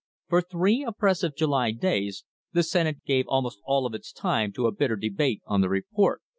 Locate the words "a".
4.65-4.71